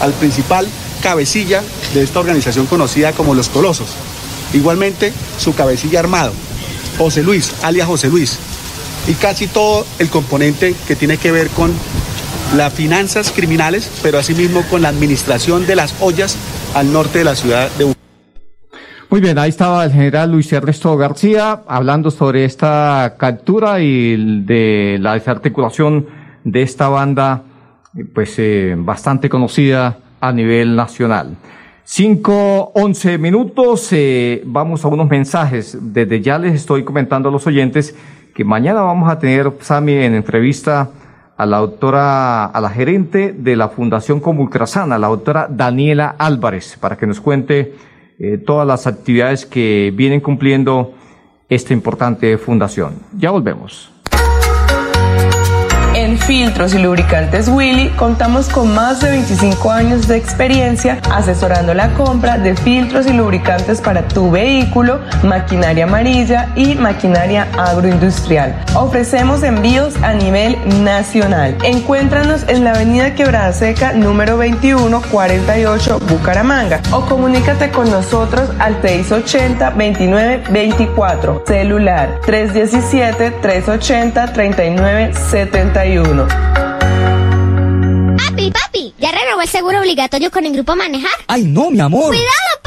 al 0.00 0.12
principal 0.12 0.68
cabecilla 1.02 1.62
de 1.94 2.02
esta 2.02 2.20
organización 2.20 2.66
conocida 2.66 3.12
como 3.12 3.34
Los 3.34 3.48
Colosos. 3.48 3.88
Igualmente 4.52 5.12
su 5.38 5.54
cabecilla 5.54 6.00
armado, 6.00 6.32
José 6.96 7.22
Luis, 7.22 7.52
alias 7.62 7.86
José 7.86 8.08
Luis. 8.08 8.38
Y 9.06 9.14
casi 9.14 9.46
todo 9.46 9.86
el 9.98 10.10
componente 10.10 10.74
que 10.86 10.96
tiene 10.96 11.16
que 11.16 11.32
ver 11.32 11.48
con 11.48 11.72
las 12.56 12.72
finanzas 12.72 13.32
criminales, 13.32 14.00
pero 14.02 14.18
asimismo 14.18 14.62
con 14.70 14.82
la 14.82 14.88
administración 14.88 15.66
de 15.66 15.76
las 15.76 15.94
ollas 16.00 16.36
al 16.74 16.92
norte 16.92 17.18
de 17.18 17.24
la 17.24 17.34
ciudad 17.34 17.70
de 17.78 17.98
muy 19.10 19.22
bien, 19.22 19.38
ahí 19.38 19.48
estaba 19.48 19.86
el 19.86 19.90
general 19.90 20.32
Luis 20.32 20.52
Ernesto 20.52 20.94
García 20.98 21.62
hablando 21.66 22.10
sobre 22.10 22.44
esta 22.44 23.14
captura 23.16 23.80
y 23.80 24.42
de 24.44 24.98
la 25.00 25.14
desarticulación 25.14 26.06
de 26.44 26.60
esta 26.60 26.90
banda, 26.90 27.42
pues 28.14 28.38
eh, 28.38 28.74
bastante 28.76 29.30
conocida 29.30 29.96
a 30.20 30.30
nivel 30.30 30.76
nacional. 30.76 31.38
Cinco, 31.84 32.70
once 32.74 33.16
minutos, 33.16 33.88
eh, 33.92 34.42
vamos 34.44 34.84
a 34.84 34.88
unos 34.88 35.08
mensajes. 35.08 35.78
Desde 35.80 36.20
ya 36.20 36.38
les 36.38 36.52
estoy 36.52 36.84
comentando 36.84 37.30
a 37.30 37.32
los 37.32 37.46
oyentes 37.46 37.96
que 38.34 38.44
mañana 38.44 38.82
vamos 38.82 39.10
a 39.10 39.18
tener, 39.18 39.50
Sami, 39.62 39.94
en 39.94 40.16
entrevista 40.16 40.90
a 41.38 41.46
la 41.46 41.58
doctora, 41.58 42.46
a 42.46 42.60
la 42.60 42.68
gerente 42.68 43.32
de 43.32 43.54
la 43.54 43.68
Fundación 43.68 44.18
Comulcrasana, 44.18 44.98
la 44.98 45.06
doctora 45.06 45.46
Daniela 45.48 46.16
Álvarez, 46.18 46.76
para 46.80 46.96
que 46.96 47.06
nos 47.06 47.20
cuente 47.20 47.74
eh, 48.18 48.38
todas 48.38 48.66
las 48.66 48.88
actividades 48.88 49.46
que 49.46 49.92
vienen 49.94 50.20
cumpliendo 50.20 50.94
esta 51.48 51.72
importante 51.72 52.36
fundación. 52.38 52.94
Ya 53.16 53.30
volvemos. 53.30 53.92
En 56.08 56.18
Filtros 56.18 56.72
y 56.72 56.78
Lubricantes 56.78 57.48
Willy 57.48 57.90
contamos 57.90 58.48
con 58.48 58.74
más 58.74 59.02
de 59.02 59.10
25 59.10 59.70
años 59.70 60.08
de 60.08 60.16
experiencia 60.16 60.98
asesorando 61.12 61.74
la 61.74 61.92
compra 61.92 62.38
de 62.38 62.56
filtros 62.56 63.06
y 63.06 63.12
lubricantes 63.12 63.82
para 63.82 64.08
tu 64.08 64.30
vehículo, 64.30 65.00
maquinaria 65.22 65.84
amarilla 65.84 66.48
y 66.56 66.76
maquinaria 66.76 67.46
agroindustrial. 67.58 68.58
Ofrecemos 68.74 69.42
envíos 69.42 70.02
a 70.02 70.14
nivel 70.14 70.56
nacional. 70.82 71.58
Encuéntranos 71.62 72.48
en 72.48 72.64
la 72.64 72.70
avenida 72.70 73.14
Quebrada 73.14 73.52
Seca 73.52 73.92
número 73.92 74.38
2148 74.38 76.00
Bucaramanga 76.08 76.80
o 76.90 77.02
comunícate 77.02 77.68
con 77.68 77.90
nosotros 77.90 78.48
al 78.58 78.80
680 78.80 79.72
2924 79.72 81.42
celular 81.46 82.18
317 82.24 83.30
380 83.42 84.32
3971 86.02 86.28
Papi, 88.16 88.50
papi, 88.50 88.94
¿ya 88.98 89.10
renovó 89.12 89.42
el 89.42 89.48
seguro 89.48 89.80
obligatorio 89.80 90.30
con 90.30 90.44
el 90.44 90.52
grupo 90.52 90.76
Manejar? 90.76 91.10
¡Ay, 91.26 91.44
no, 91.44 91.70
mi 91.70 91.80
amor! 91.80 92.08
¡Cuidado! 92.08 92.57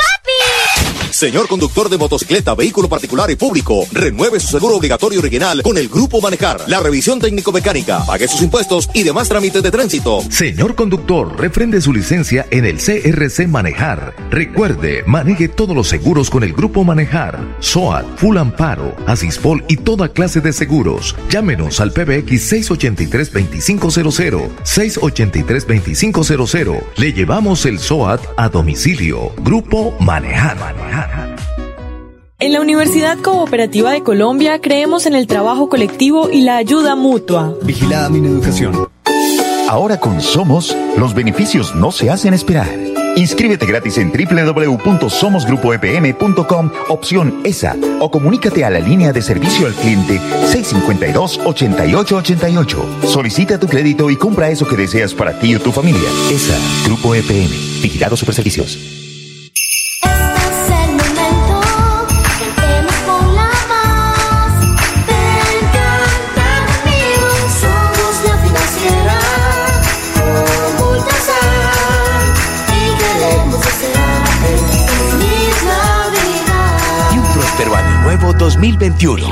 Señor 1.22 1.48
conductor 1.48 1.88
de 1.88 2.00
motocicleta, 2.00 2.56
vehículo 2.56 2.90
particular 2.90 3.30
y 3.30 3.36
público, 3.36 3.86
renueve 3.92 4.40
su 4.40 4.48
seguro 4.48 4.78
obligatorio 4.78 5.20
original 5.20 5.62
con 5.62 5.78
el 5.78 5.88
Grupo 5.88 6.20
Manejar. 6.20 6.63
La 6.66 6.80
revisión 6.80 7.20
técnico-mecánica, 7.20 8.04
pague 8.08 8.28
sus 8.28 8.42
impuestos 8.42 8.90
y 8.92 9.04
demás 9.04 9.30
trámites 9.30 9.62
de 9.62 9.70
tránsito. 9.70 10.24
Señor 10.32 10.74
conductor, 10.74 11.40
refrende 11.40 11.80
su 11.80 11.94
licencia 11.94 12.48
en 12.50 12.66
el 12.66 12.78
CRC 12.78 13.48
Manejar. 13.48 14.16
Recuerde, 14.32 15.04
maneje 15.06 15.48
todos 15.48 15.75
los 15.75 15.90
seguros 15.90 16.32
con 16.32 16.44
el 16.44 16.54
Grupo 16.54 16.84
Manejar. 16.84 17.40
SOAT, 17.60 18.18
Full 18.18 18.40
Amparo, 18.40 18.96
Asispol 19.06 19.63
y 19.68 19.78
toda 19.78 20.10
clase 20.10 20.42
de 20.42 20.54
seguros. 20.54 21.16
Llámenos 21.30 21.82
al 21.82 21.92
PBX 21.92 22.51
683-2500. 22.51 24.50
683-2500. 24.63 26.82
Le 26.98 27.13
llevamos 27.13 27.68
el 27.68 27.78
SOAT 27.78 28.22
a 28.38 28.50
domicilio. 28.50 29.32
Grupo 29.44 29.96
Manejar. 30.00 30.58
Manejar. 30.58 31.11
En 32.42 32.52
la 32.54 32.60
Universidad 32.60 33.20
Cooperativa 33.20 33.92
de 33.92 34.02
Colombia 34.02 34.60
creemos 34.60 35.06
en 35.06 35.14
el 35.14 35.28
trabajo 35.28 35.70
colectivo 35.70 36.28
y 36.32 36.42
la 36.42 36.58
ayuda 36.58 36.96
mutua. 36.96 37.54
Vigilada 37.62 38.10
mi 38.10 38.18
educación. 38.28 38.90
Ahora 39.70 40.00
con 40.00 40.20
Somos, 40.22 40.76
los 40.98 41.14
beneficios 41.14 41.76
no 41.76 41.92
se 41.92 42.10
hacen 42.10 42.34
esperar. 42.34 42.68
Inscríbete 43.16 43.68
gratis 43.68 44.00
en 44.00 44.12
www.somosgrupoepm.com, 44.12 46.72
opción 46.90 47.42
ESA, 47.44 47.76
o 48.00 48.10
comunícate 48.10 48.66
a 48.66 48.72
la 48.72 48.80
línea 48.80 49.14
de 49.14 49.22
servicio 49.22 49.68
al 49.68 49.76
cliente 49.76 50.20
652-8888. 50.20 53.04
Solicita 53.06 53.60
tu 53.60 53.68
crédito 53.68 54.10
y 54.10 54.16
compra 54.16 54.50
eso 54.50 54.66
que 54.66 54.78
deseas 54.78 55.14
para 55.14 55.38
ti 55.38 55.54
o 55.54 55.60
tu 55.60 55.72
familia. 55.72 56.10
ESA, 56.32 56.58
Grupo 56.88 57.14
EPM, 57.14 57.52
Vigilado 57.84 58.18
Superservicios. 58.18 59.00
2021. 78.62 79.25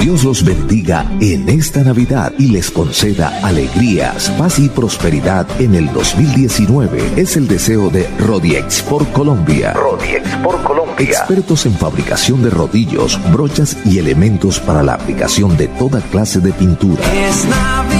Dios 0.00 0.24
los 0.24 0.42
bendiga 0.42 1.04
en 1.20 1.46
esta 1.50 1.82
Navidad 1.82 2.32
y 2.38 2.52
les 2.52 2.70
conceda 2.70 3.38
alegrías, 3.42 4.30
paz 4.38 4.58
y 4.58 4.70
prosperidad 4.70 5.46
en 5.60 5.74
el 5.74 5.92
2019. 5.92 7.20
Es 7.20 7.36
el 7.36 7.46
deseo 7.46 7.90
de 7.90 8.08
Rodiex 8.18 8.80
por 8.80 9.06
Colombia. 9.08 9.74
Rodiex 9.74 10.26
por 10.36 10.62
Colombia. 10.62 11.04
Expertos 11.04 11.66
en 11.66 11.74
fabricación 11.74 12.42
de 12.42 12.48
rodillos, 12.48 13.20
brochas 13.30 13.76
y 13.84 13.98
elementos 13.98 14.58
para 14.58 14.82
la 14.82 14.94
aplicación 14.94 15.54
de 15.58 15.68
toda 15.68 16.00
clase 16.00 16.40
de 16.40 16.52
pintura. 16.54 17.02
Es 17.12 17.44
Navidad, 17.44 17.99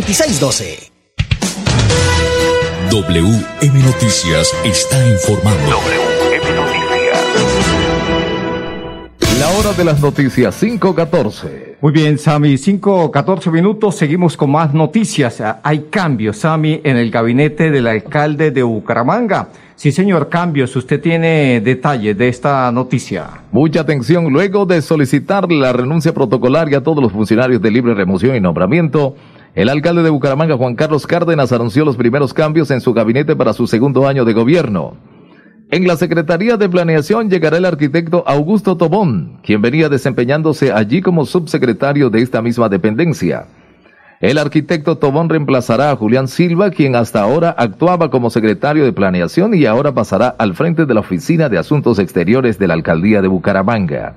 2612. 0.01 0.91
WM 2.89 3.83
Noticias 3.83 4.51
está 4.65 5.07
informando. 5.07 5.77
La 9.39 9.49
hora 9.49 9.73
de 9.73 9.83
las 9.83 10.01
noticias, 10.01 10.61
5.14. 10.61 11.77
Muy 11.81 11.91
bien, 11.91 12.17
Sami, 12.17 12.55
5.14 12.55 13.51
minutos, 13.51 13.95
seguimos 13.95 14.35
con 14.35 14.51
más 14.51 14.73
noticias. 14.73 15.41
Hay 15.63 15.87
cambios, 15.91 16.37
Sami, 16.37 16.81
en 16.83 16.97
el 16.97 17.11
gabinete 17.11 17.69
del 17.69 17.85
alcalde 17.85 18.49
de 18.49 18.63
Bucaramanga. 18.63 19.49
Sí, 19.75 19.91
señor, 19.91 20.29
cambios. 20.29 20.75
Usted 20.75 21.01
tiene 21.01 21.59
detalles 21.59 22.15
de 22.15 22.27
esta 22.27 22.71
noticia. 22.71 23.29
Mucha 23.51 23.81
atención, 23.81 24.31
luego 24.31 24.67
de 24.67 24.79
solicitar 24.83 25.51
la 25.51 25.73
renuncia 25.73 26.13
protocolaria 26.13 26.77
a 26.77 26.83
todos 26.83 27.01
los 27.01 27.11
funcionarios 27.11 27.59
de 27.63 27.71
libre 27.71 27.95
remoción 27.95 28.35
y 28.35 28.39
nombramiento, 28.39 29.15
el 29.53 29.67
alcalde 29.67 30.03
de 30.03 30.09
Bucaramanga, 30.09 30.55
Juan 30.55 30.75
Carlos 30.75 31.05
Cárdenas, 31.05 31.51
anunció 31.51 31.83
los 31.83 31.97
primeros 31.97 32.33
cambios 32.33 32.71
en 32.71 32.79
su 32.79 32.93
gabinete 32.93 33.35
para 33.35 33.53
su 33.53 33.67
segundo 33.67 34.07
año 34.07 34.23
de 34.23 34.33
gobierno. 34.33 34.95
En 35.71 35.87
la 35.87 35.97
Secretaría 35.97 36.57
de 36.57 36.69
Planeación 36.69 37.29
llegará 37.29 37.57
el 37.57 37.65
arquitecto 37.65 38.23
Augusto 38.27 38.77
Tobón, 38.77 39.39
quien 39.43 39.61
venía 39.61 39.89
desempeñándose 39.89 40.71
allí 40.71 41.01
como 41.01 41.25
subsecretario 41.25 42.09
de 42.09 42.21
esta 42.21 42.41
misma 42.41 42.69
dependencia. 42.69 43.45
El 44.21 44.37
arquitecto 44.37 44.97
Tobón 44.97 45.29
reemplazará 45.29 45.91
a 45.91 45.95
Julián 45.95 46.27
Silva, 46.27 46.71
quien 46.71 46.95
hasta 46.95 47.21
ahora 47.21 47.49
actuaba 47.57 48.11
como 48.11 48.29
secretario 48.29 48.85
de 48.85 48.93
Planeación 48.93 49.53
y 49.53 49.65
ahora 49.65 49.93
pasará 49.93 50.27
al 50.27 50.53
frente 50.55 50.85
de 50.85 50.93
la 50.93 50.99
Oficina 50.99 51.49
de 51.49 51.57
Asuntos 51.57 51.99
Exteriores 51.99 52.59
de 52.59 52.67
la 52.67 52.75
Alcaldía 52.75 53.21
de 53.21 53.27
Bucaramanga. 53.27 54.15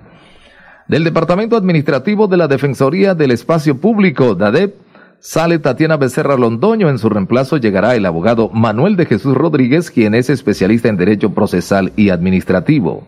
Del 0.87 1.05
Departamento 1.05 1.57
Administrativo 1.57 2.27
de 2.27 2.37
la 2.37 2.49
Defensoría 2.49 3.15
del 3.15 3.31
Espacio 3.31 3.79
Público, 3.79 4.35
DADEP, 4.35 4.84
sale 5.25 5.59
Tatiana 5.59 5.97
Becerra 5.97 6.37
Londoño. 6.37 6.91
En 6.91 6.99
su 6.99 7.09
reemplazo 7.09 7.57
llegará 7.57 7.97
el 7.97 8.05
abogado 8.05 8.51
Manuel 8.51 8.95
de 8.95 9.07
Jesús 9.07 9.35
Rodríguez, 9.35 9.91
quien 9.91 10.15
es 10.15 10.29
especialista 10.29 10.89
en 10.89 10.99
Derecho 10.99 11.31
Procesal 11.31 11.95
y 11.97 12.11
Administrativo. 12.11 13.05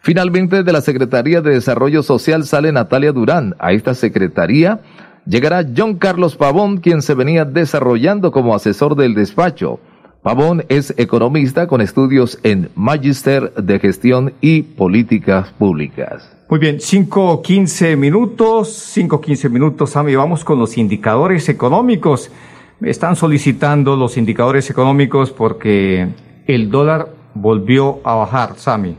Finalmente, 0.00 0.62
de 0.62 0.72
la 0.72 0.80
Secretaría 0.80 1.42
de 1.42 1.50
Desarrollo 1.50 2.02
Social 2.02 2.44
sale 2.44 2.72
Natalia 2.72 3.12
Durán. 3.12 3.54
A 3.58 3.72
esta 3.72 3.92
secretaría 3.92 4.80
llegará 5.26 5.62
John 5.76 5.96
Carlos 5.96 6.36
Pavón, 6.36 6.78
quien 6.78 7.02
se 7.02 7.12
venía 7.12 7.44
desarrollando 7.44 8.32
como 8.32 8.54
asesor 8.54 8.96
del 8.96 9.14
despacho. 9.14 9.78
Pavón 10.26 10.64
es 10.68 10.92
economista 10.96 11.68
con 11.68 11.80
estudios 11.80 12.40
en 12.42 12.68
Magister 12.74 13.54
de 13.54 13.78
Gestión 13.78 14.32
y 14.40 14.62
Políticas 14.62 15.52
Públicas. 15.52 16.28
Muy 16.48 16.58
bien, 16.58 16.78
5.15 16.78 17.96
minutos, 17.96 18.92
5.15 18.96 19.48
minutos, 19.50 19.90
Sami, 19.90 20.16
vamos 20.16 20.42
con 20.42 20.58
los 20.58 20.78
indicadores 20.78 21.48
económicos. 21.48 22.32
Me 22.80 22.90
están 22.90 23.14
solicitando 23.14 23.94
los 23.94 24.16
indicadores 24.16 24.68
económicos 24.68 25.30
porque 25.30 26.08
el 26.48 26.70
dólar 26.72 27.08
volvió 27.34 28.00
a 28.02 28.16
bajar, 28.16 28.54
Sami. 28.56 28.96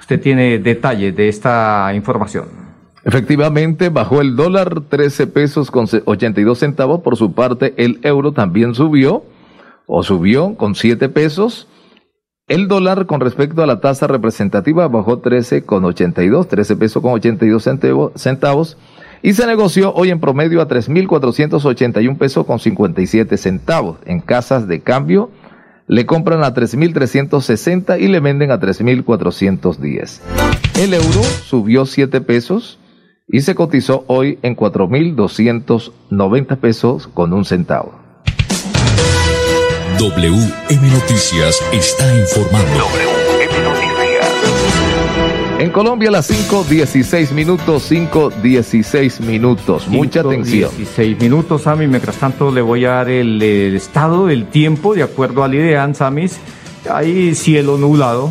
Usted 0.00 0.20
tiene 0.20 0.58
detalles 0.58 1.16
de 1.16 1.30
esta 1.30 1.90
información. 1.94 2.48
Efectivamente, 3.02 3.88
bajó 3.88 4.20
el 4.20 4.36
dólar 4.36 4.82
13 4.82 5.26
pesos 5.28 5.70
con 5.70 5.86
82 6.04 6.58
centavos. 6.58 7.00
Por 7.00 7.16
su 7.16 7.32
parte, 7.32 7.72
el 7.78 7.98
euro 8.02 8.32
también 8.32 8.74
subió 8.74 9.24
o 9.86 10.02
subió 10.02 10.56
con 10.56 10.74
7 10.74 11.08
pesos. 11.08 11.68
El 12.48 12.68
dólar 12.68 13.06
con 13.06 13.20
respecto 13.20 13.62
a 13.62 13.66
la 13.66 13.80
tasa 13.80 14.06
representativa 14.06 14.86
bajó 14.86 15.18
13 15.18 15.64
con 15.64 15.84
82, 15.84 16.46
13 16.46 16.76
pesos 16.76 17.02
con 17.02 17.12
82 17.12 17.68
centavos 18.14 18.76
y 19.22 19.32
se 19.32 19.46
negoció 19.46 19.92
hoy 19.94 20.10
en 20.10 20.20
promedio 20.20 20.60
a 20.60 20.68
3.481 20.68 22.18
pesos 22.18 22.46
con 22.46 22.60
57 22.60 23.36
centavos. 23.36 23.98
En 24.06 24.20
casas 24.20 24.68
de 24.68 24.80
cambio 24.80 25.30
le 25.88 26.06
compran 26.06 26.44
a 26.44 26.54
3.360 26.54 28.00
y 28.00 28.06
le 28.08 28.20
venden 28.20 28.52
a 28.52 28.60
3.410. 28.60 30.20
El 30.78 30.94
euro 30.94 31.22
subió 31.22 31.86
7 31.86 32.20
pesos 32.20 32.78
y 33.26 33.40
se 33.40 33.56
cotizó 33.56 34.04
hoy 34.06 34.38
en 34.42 34.56
4.290 34.56 36.56
pesos 36.58 37.08
con 37.08 37.32
un 37.32 37.44
centavo. 37.44 38.05
WM 39.98 40.90
Noticias 40.90 41.62
está 41.72 42.14
informando. 42.14 42.84
WM 42.84 43.62
Noticias. 43.62 44.26
En 45.58 45.70
Colombia 45.70 46.10
las 46.10 46.30
5.16 46.30 47.32
minutos, 47.32 47.90
5.16 47.90 49.20
minutos. 49.20 49.88
Mucha 49.88 50.20
atención. 50.20 50.70
16 50.76 51.18
minutos, 51.18 51.62
Sami. 51.62 51.86
Mientras 51.86 52.16
tanto, 52.16 52.50
le 52.50 52.60
voy 52.60 52.84
a 52.84 52.90
dar 52.90 53.08
el, 53.08 53.40
el 53.40 53.74
estado 53.74 54.26
del 54.26 54.48
tiempo 54.48 54.94
de 54.94 55.02
acuerdo 55.02 55.42
al 55.42 55.54
IDEAN, 55.54 55.94
Samis. 55.94 56.40
Hay 56.90 57.34
cielo 57.34 57.78
nublado. 57.78 58.30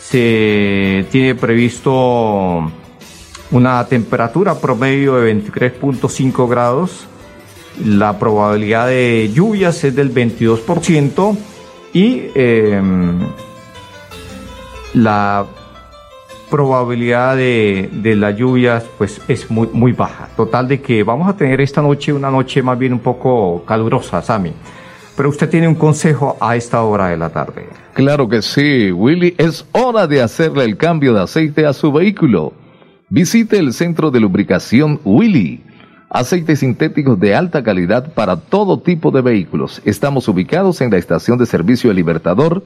Se 0.00 1.04
tiene 1.10 1.34
previsto 1.34 2.70
una 3.50 3.84
temperatura 3.86 4.54
promedio 4.60 5.16
de 5.16 5.34
23.5 5.34 6.48
grados 6.48 7.08
la 7.84 8.18
probabilidad 8.18 8.88
de 8.88 9.30
lluvias 9.32 9.82
es 9.84 9.94
del 9.94 10.12
22% 10.12 11.36
y 11.92 12.30
eh, 12.34 12.80
la 14.94 15.46
probabilidad 16.50 17.36
de, 17.36 17.90
de, 17.92 18.16
las 18.16 18.36
lluvias 18.36 18.84
pues 18.96 19.20
es 19.28 19.50
muy, 19.50 19.68
muy 19.72 19.92
baja. 19.92 20.28
Total 20.36 20.68
de 20.68 20.80
que 20.80 21.02
vamos 21.02 21.28
a 21.28 21.36
tener 21.36 21.60
esta 21.60 21.82
noche 21.82 22.12
una 22.12 22.30
noche 22.30 22.62
más 22.62 22.78
bien 22.78 22.92
un 22.92 23.00
poco 23.00 23.64
calurosa, 23.64 24.22
Sami. 24.22 24.52
Pero 25.16 25.30
usted 25.30 25.48
tiene 25.48 25.66
un 25.66 25.74
consejo 25.74 26.36
a 26.40 26.56
esta 26.56 26.82
hora 26.82 27.08
de 27.08 27.16
la 27.16 27.30
tarde. 27.30 27.66
Claro 27.94 28.28
que 28.28 28.42
sí, 28.42 28.92
Willy. 28.92 29.34
Es 29.38 29.66
hora 29.72 30.06
de 30.06 30.20
hacerle 30.20 30.64
el 30.64 30.76
cambio 30.76 31.14
de 31.14 31.22
aceite 31.22 31.64
a 31.64 31.72
su 31.72 31.90
vehículo. 31.90 32.52
Visite 33.08 33.58
el 33.58 33.72
centro 33.72 34.10
de 34.10 34.20
lubricación 34.20 35.00
Willy 35.04 35.62
aceites 36.10 36.60
sintéticos 36.60 37.18
de 37.18 37.34
alta 37.34 37.62
calidad 37.62 38.12
para 38.12 38.36
todo 38.36 38.80
tipo 38.80 39.10
de 39.10 39.22
vehículos. 39.22 39.82
Estamos 39.84 40.28
ubicados 40.28 40.80
en 40.80 40.90
la 40.90 40.98
estación 40.98 41.38
de 41.38 41.46
servicio 41.46 41.90
El 41.90 41.96
Libertador, 41.96 42.62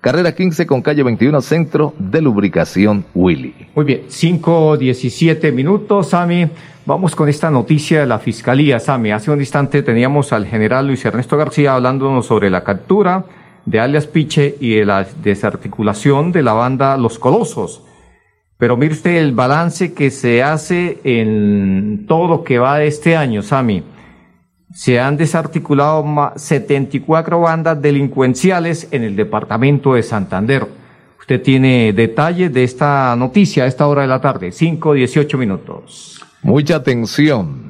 carrera 0.00 0.34
15 0.34 0.66
con 0.66 0.82
calle 0.82 1.02
21, 1.02 1.40
centro 1.40 1.94
de 1.98 2.20
lubricación 2.20 3.04
Willy. 3.14 3.54
Muy 3.74 3.84
bien, 3.84 4.02
5.17 4.08 5.52
minutos, 5.52 6.08
Sami. 6.10 6.48
Vamos 6.86 7.14
con 7.14 7.28
esta 7.28 7.50
noticia 7.50 8.00
de 8.00 8.06
la 8.06 8.18
Fiscalía, 8.18 8.80
Sami. 8.80 9.12
Hace 9.12 9.30
un 9.30 9.40
instante 9.40 9.82
teníamos 9.82 10.32
al 10.32 10.46
general 10.46 10.86
Luis 10.86 11.04
Ernesto 11.04 11.36
García 11.36 11.74
hablándonos 11.74 12.26
sobre 12.26 12.50
la 12.50 12.64
captura 12.64 13.24
de 13.66 13.78
alias 13.78 14.06
Piche 14.06 14.56
y 14.58 14.76
de 14.76 14.84
la 14.86 15.06
desarticulación 15.22 16.32
de 16.32 16.42
la 16.42 16.54
banda 16.54 16.96
Los 16.96 17.18
Colosos. 17.18 17.82
Pero 18.60 18.76
mire 18.76 19.18
el 19.18 19.32
balance 19.32 19.94
que 19.94 20.10
se 20.10 20.42
hace 20.42 21.00
en 21.02 22.04
todo 22.06 22.28
lo 22.28 22.44
que 22.44 22.58
va 22.58 22.76
de 22.76 22.88
este 22.88 23.16
año, 23.16 23.42
Sami. 23.42 23.82
Se 24.74 25.00
han 25.00 25.16
desarticulado 25.16 26.04
74 26.36 27.40
bandas 27.40 27.80
delincuenciales 27.80 28.86
en 28.90 29.02
el 29.02 29.16
departamento 29.16 29.94
de 29.94 30.02
Santander. 30.02 30.66
Usted 31.18 31.40
tiene 31.40 31.94
detalles 31.94 32.52
de 32.52 32.62
esta 32.62 33.16
noticia 33.16 33.64
a 33.64 33.66
esta 33.66 33.86
hora 33.86 34.02
de 34.02 34.08
la 34.08 34.20
tarde, 34.20 34.52
5, 34.52 34.92
18 34.92 35.38
minutos. 35.38 36.22
Mucha 36.42 36.76
atención. 36.76 37.69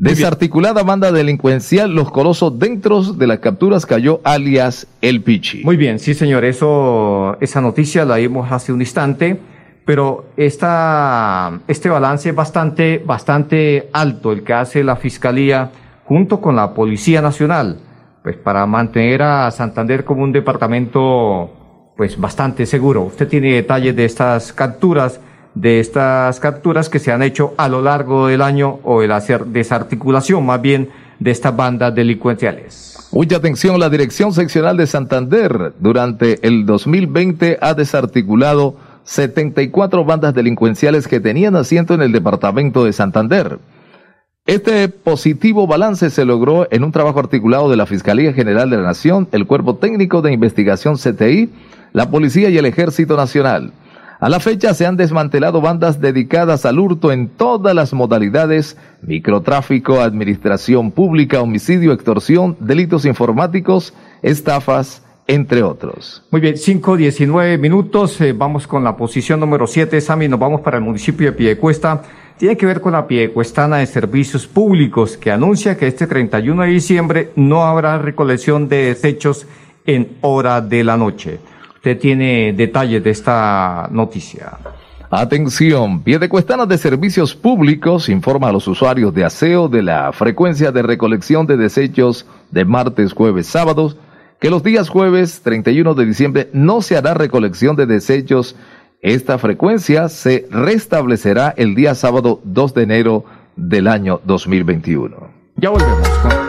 Desarticulada 0.00 0.82
banda 0.82 1.12
delincuencial, 1.12 1.94
los 1.94 2.10
colosos 2.10 2.58
dentro 2.58 3.02
de 3.02 3.26
las 3.26 3.40
capturas 3.40 3.84
cayó 3.84 4.22
alias 4.24 4.86
El 5.02 5.22
Pichi. 5.22 5.62
Muy 5.62 5.76
bien, 5.76 5.98
sí 5.98 6.14
señor, 6.14 6.46
eso, 6.46 7.36
esa 7.42 7.60
noticia 7.60 8.06
la 8.06 8.16
vimos 8.16 8.50
hace 8.50 8.72
un 8.72 8.80
instante, 8.80 9.38
pero 9.84 10.24
esta, 10.38 11.60
este 11.68 11.90
balance 11.90 12.30
es 12.30 12.34
bastante, 12.34 13.02
bastante 13.04 13.90
alto, 13.92 14.32
el 14.32 14.42
que 14.42 14.54
hace 14.54 14.82
la 14.82 14.96
Fiscalía 14.96 15.70
junto 16.06 16.40
con 16.40 16.56
la 16.56 16.72
Policía 16.72 17.20
Nacional, 17.20 17.76
pues 18.22 18.38
para 18.38 18.64
mantener 18.64 19.20
a 19.20 19.50
Santander 19.50 20.06
como 20.06 20.22
un 20.22 20.32
departamento 20.32 21.92
pues 21.94 22.18
bastante 22.18 22.64
seguro. 22.64 23.02
Usted 23.02 23.28
tiene 23.28 23.52
detalles 23.52 23.94
de 23.94 24.06
estas 24.06 24.54
capturas 24.54 25.20
de 25.54 25.80
estas 25.80 26.40
capturas 26.40 26.88
que 26.88 26.98
se 26.98 27.12
han 27.12 27.22
hecho 27.22 27.54
a 27.56 27.68
lo 27.68 27.82
largo 27.82 28.28
del 28.28 28.42
año 28.42 28.80
o 28.84 29.02
el 29.02 29.12
hacer 29.12 29.46
desarticulación 29.46 30.44
más 30.46 30.60
bien 30.62 30.90
de 31.18 31.30
estas 31.30 31.54
bandas 31.54 31.94
delincuenciales. 31.94 33.08
Mucha 33.12 33.36
atención, 33.36 33.78
la 33.80 33.90
Dirección 33.90 34.32
Seccional 34.32 34.76
de 34.76 34.86
Santander 34.86 35.72
durante 35.80 36.46
el 36.46 36.64
2020 36.64 37.58
ha 37.60 37.74
desarticulado 37.74 38.76
74 39.04 40.04
bandas 40.04 40.34
delincuenciales 40.34 41.08
que 41.08 41.18
tenían 41.18 41.56
asiento 41.56 41.94
en 41.94 42.02
el 42.02 42.12
departamento 42.12 42.84
de 42.84 42.92
Santander. 42.92 43.58
Este 44.46 44.88
positivo 44.88 45.66
balance 45.66 46.10
se 46.10 46.24
logró 46.24 46.66
en 46.70 46.84
un 46.84 46.92
trabajo 46.92 47.18
articulado 47.18 47.68
de 47.68 47.76
la 47.76 47.86
Fiscalía 47.86 48.32
General 48.32 48.70
de 48.70 48.76
la 48.76 48.84
Nación, 48.84 49.28
el 49.32 49.46
Cuerpo 49.46 49.76
Técnico 49.76 50.22
de 50.22 50.32
Investigación 50.32 50.96
CTI, 50.96 51.50
la 51.92 52.10
Policía 52.10 52.48
y 52.48 52.58
el 52.58 52.66
Ejército 52.66 53.16
Nacional. 53.16 53.72
A 54.20 54.28
la 54.28 54.38
fecha 54.38 54.74
se 54.74 54.84
han 54.84 54.98
desmantelado 54.98 55.62
bandas 55.62 55.98
dedicadas 55.98 56.66
al 56.66 56.78
hurto 56.78 57.10
en 57.10 57.28
todas 57.28 57.74
las 57.74 57.94
modalidades, 57.94 58.76
microtráfico, 59.00 60.02
administración 60.02 60.90
pública, 60.90 61.40
homicidio, 61.40 61.94
extorsión, 61.94 62.54
delitos 62.60 63.06
informáticos, 63.06 63.94
estafas, 64.20 65.02
entre 65.26 65.62
otros. 65.62 66.22
Muy 66.30 66.42
bien, 66.42 66.58
5, 66.58 66.98
19 66.98 67.56
minutos, 67.56 68.20
eh, 68.20 68.34
vamos 68.34 68.66
con 68.66 68.84
la 68.84 68.94
posición 68.94 69.40
número 69.40 69.66
7, 69.66 69.98
Sami, 70.02 70.28
nos 70.28 70.38
vamos 70.38 70.60
para 70.60 70.76
el 70.76 70.84
municipio 70.84 71.30
de 71.30 71.32
Piedecuesta. 71.32 72.02
Tiene 72.36 72.58
que 72.58 72.66
ver 72.66 72.82
con 72.82 72.92
la 72.92 73.06
Piedecuestana 73.06 73.78
de 73.78 73.86
Servicios 73.86 74.46
Públicos, 74.46 75.16
que 75.16 75.30
anuncia 75.30 75.78
que 75.78 75.86
este 75.86 76.06
31 76.06 76.64
de 76.64 76.68
diciembre 76.68 77.30
no 77.36 77.62
habrá 77.62 77.96
recolección 77.96 78.68
de 78.68 78.86
desechos 78.86 79.46
en 79.86 80.18
hora 80.20 80.60
de 80.60 80.84
la 80.84 80.98
noche. 80.98 81.38
Usted 81.80 81.98
tiene 81.98 82.52
detalles 82.52 83.02
de 83.02 83.08
esta 83.08 83.88
noticia. 83.90 84.58
Atención, 85.10 86.02
Piedecuestana 86.02 86.66
de 86.66 86.76
Servicios 86.76 87.34
Públicos 87.34 88.10
informa 88.10 88.50
a 88.50 88.52
los 88.52 88.68
usuarios 88.68 89.14
de 89.14 89.24
aseo 89.24 89.66
de 89.66 89.82
la 89.82 90.12
frecuencia 90.12 90.72
de 90.72 90.82
recolección 90.82 91.46
de 91.46 91.56
desechos 91.56 92.26
de 92.50 92.66
martes, 92.66 93.14
jueves, 93.14 93.46
sábados, 93.46 93.96
que 94.40 94.50
los 94.50 94.62
días 94.62 94.90
jueves 94.90 95.40
31 95.40 95.94
de 95.94 96.04
diciembre 96.04 96.50
no 96.52 96.82
se 96.82 96.98
hará 96.98 97.14
recolección 97.14 97.76
de 97.76 97.86
desechos. 97.86 98.56
Esta 99.00 99.38
frecuencia 99.38 100.10
se 100.10 100.46
restablecerá 100.50 101.54
el 101.56 101.74
día 101.74 101.94
sábado 101.94 102.42
2 102.44 102.74
de 102.74 102.82
enero 102.82 103.24
del 103.56 103.88
año 103.88 104.20
2021. 104.26 105.16
Ya 105.56 105.70
volvemos 105.70 106.08
con 106.08 106.39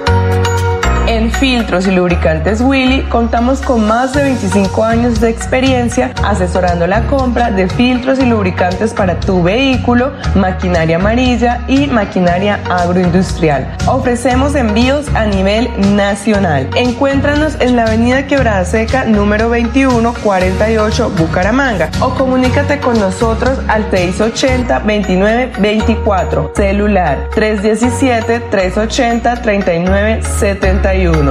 filtros 1.41 1.88
y 1.88 1.91
lubricantes 1.91 2.62
Willy 2.62 3.01
contamos 3.10 3.62
con 3.62 3.88
más 3.88 4.13
de 4.13 4.21
25 4.21 4.84
años 4.84 5.19
de 5.19 5.30
experiencia 5.30 6.13
asesorando 6.23 6.86
la 6.86 7.08
compra 7.08 7.49
de 7.49 7.67
filtros 7.67 8.19
y 8.19 8.25
lubricantes 8.25 8.93
para 8.93 9.19
tu 9.19 9.41
vehículo, 9.41 10.12
maquinaria 10.36 10.97
amarilla 10.97 11.65
y 11.67 11.88
maquinaria 11.88 12.60
agroindustrial. 12.69 13.75
Ofrecemos 13.88 14.54
envíos 14.54 15.08
a 15.15 15.25
nivel 15.25 15.67
nacional. 15.95 16.69
Encuéntranos 16.75 17.60
en 17.60 17.75
la 17.75 17.86
avenida 17.86 18.27
Quebrada 18.27 18.63
Seca 18.63 19.06
número 19.06 19.45
2148 19.49 21.10
Bucaramanga 21.17 21.89
o 22.01 22.12
comunícate 22.12 22.80
con 22.80 22.99
nosotros 22.99 23.58
al 23.67 23.89
680 23.89 24.77
29 24.77 25.54
24 25.60 26.54
celular 26.56 27.30
317 27.34 28.41
380 28.51 29.41
39 29.41 30.21
71 30.21 31.31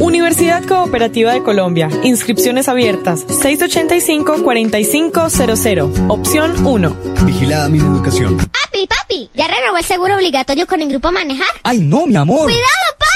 Universidad 0.00 0.64
Cooperativa 0.66 1.32
de 1.32 1.42
Colombia. 1.42 1.88
Inscripciones 2.02 2.68
abiertas. 2.68 3.26
685-4500. 3.28 6.06
Opción 6.08 6.66
1. 6.66 6.96
Vigilada 7.24 7.68
mi 7.68 7.78
educación. 7.78 8.36
Papi, 8.36 8.86
papi, 8.88 9.30
¿ya 9.34 9.46
renovó 9.46 9.76
el 9.78 9.84
seguro 9.84 10.16
obligatorio 10.16 10.66
con 10.66 10.80
el 10.80 10.88
grupo 10.88 11.12
Manejar? 11.12 11.46
¡Ay, 11.62 11.78
no, 11.80 12.06
mi 12.06 12.16
amor! 12.16 12.44
¡Cuidado, 12.44 12.62
papi! 12.98 13.11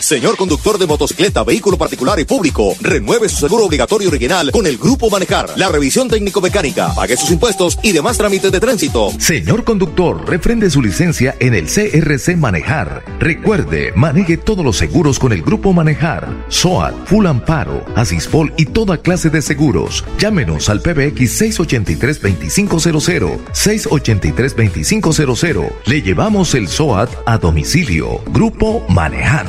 Señor 0.00 0.36
conductor 0.36 0.78
de 0.78 0.86
motocicleta, 0.86 1.42
vehículo 1.44 1.76
particular 1.76 2.18
y 2.20 2.24
público, 2.24 2.74
renueve 2.80 3.28
su 3.28 3.36
seguro 3.36 3.64
obligatorio 3.64 4.08
original 4.08 4.50
con 4.52 4.66
el 4.66 4.78
Grupo 4.78 5.10
Manejar. 5.10 5.50
La 5.56 5.68
revisión 5.68 6.08
técnico-mecánica, 6.08 6.94
pague 6.94 7.16
sus 7.16 7.30
impuestos 7.30 7.78
y 7.82 7.92
demás 7.92 8.16
trámites 8.16 8.52
de 8.52 8.60
tránsito. 8.60 9.10
Señor 9.18 9.64
conductor, 9.64 10.28
refrende 10.28 10.70
su 10.70 10.80
licencia 10.80 11.34
en 11.40 11.54
el 11.54 11.66
CRC 11.66 12.36
Manejar. 12.36 13.04
Recuerde, 13.18 13.92
maneje 13.96 14.36
todos 14.36 14.64
los 14.64 14.76
seguros 14.76 15.18
con 15.18 15.32
el 15.32 15.42
Grupo 15.42 15.72
Manejar. 15.72 16.28
SOAT, 16.48 16.94
Full 17.06 17.26
Amparo, 17.26 17.84
Asispol 17.96 18.52
y 18.56 18.66
toda 18.66 18.98
clase 18.98 19.30
de 19.30 19.42
seguros. 19.42 20.04
Llámenos 20.18 20.68
al 20.68 20.80
PBX 20.80 21.58
683-2500. 21.58 23.38
683-2500. 23.52 25.72
Le 25.86 26.02
llevamos 26.02 26.54
el 26.54 26.68
SOAT 26.68 27.10
a 27.26 27.38
domicilio. 27.38 28.20
Grupo 28.26 28.84
Manejar. 28.88 29.48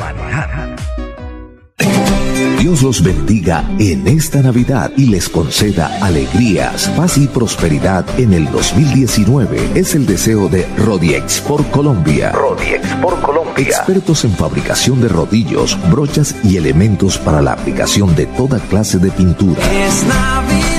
Dios 2.60 2.84
los 2.84 3.02
bendiga 3.02 3.64
en 3.80 4.06
esta 4.06 4.42
Navidad 4.42 4.92
y 4.98 5.06
les 5.06 5.30
conceda 5.30 5.98
alegrías, 6.02 6.90
paz 6.90 7.18
y 7.18 7.26
prosperidad 7.26 8.06
en 8.20 8.34
el 8.34 8.52
2019. 8.52 9.72
Es 9.76 9.96
el 9.96 10.06
deseo 10.06 10.50
de 10.50 10.68
Rodiex 10.78 11.40
por 11.40 11.66
Colombia. 11.72 12.34
Rodiex 12.34 12.86
por 12.96 13.20
Colombia. 13.22 13.40
Expertos 13.64 14.26
en 14.26 14.32
fabricación 14.32 15.00
de 15.00 15.08
rodillos, 15.08 15.78
brochas 15.90 16.36
y 16.44 16.58
elementos 16.58 17.18
para 17.18 17.42
la 17.42 17.54
aplicación 17.54 18.14
de 18.16 18.26
toda 18.26 18.60
clase 18.60 19.00
de 19.00 19.10
pintura. 19.12 19.62
Es 19.86 20.04
Navidad, 20.04 20.79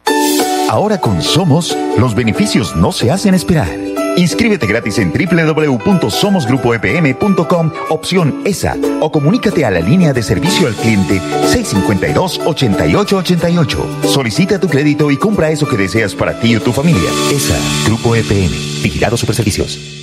Ahora 0.71 0.99
con 1.01 1.21
Somos, 1.21 1.77
los 1.97 2.15
beneficios 2.15 2.77
no 2.77 2.93
se 2.93 3.11
hacen 3.11 3.33
esperar. 3.33 3.67
Inscríbete 4.15 4.67
gratis 4.67 4.99
en 4.99 5.11
www.somosgrupoepm.com, 5.11 7.71
opción 7.89 8.41
ESA, 8.45 8.77
o 9.01 9.11
comunícate 9.11 9.65
a 9.65 9.71
la 9.71 9.81
línea 9.81 10.13
de 10.13 10.23
servicio 10.23 10.67
al 10.67 10.75
cliente 10.75 11.19
652-8888. 11.19 14.05
Solicita 14.05 14.61
tu 14.61 14.69
crédito 14.69 15.11
y 15.11 15.17
compra 15.17 15.51
eso 15.51 15.67
que 15.67 15.75
deseas 15.75 16.15
para 16.15 16.39
ti 16.39 16.55
o 16.55 16.61
tu 16.61 16.71
familia. 16.71 17.11
ESA, 17.29 17.57
Grupo 17.87 18.15
EPM, 18.15 18.53
Vigilado 18.81 19.17
Superservicios. 19.17 20.00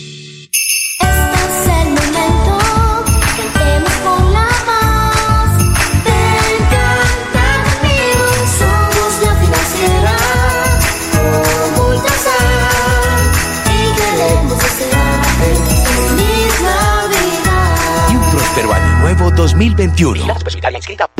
2021. 19.39 20.35